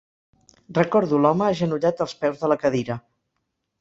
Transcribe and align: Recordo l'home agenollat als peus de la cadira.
Recordo 0.77 1.19
l'home 1.25 1.47
agenollat 1.49 2.03
als 2.07 2.17
peus 2.25 2.43
de 2.43 2.51
la 2.53 2.59
cadira. 2.65 2.97